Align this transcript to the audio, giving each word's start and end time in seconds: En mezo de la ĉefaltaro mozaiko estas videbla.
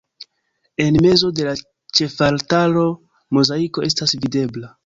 En 0.85 0.95
mezo 1.05 1.29
de 1.39 1.45
la 1.49 1.53
ĉefaltaro 1.99 2.89
mozaiko 3.39 3.89
estas 3.93 4.19
videbla. 4.27 4.77